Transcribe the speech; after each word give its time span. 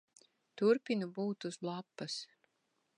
Turpinu 0.61 1.11
būt 1.19 1.47
uz 1.51 1.61
lapas. 1.69 2.19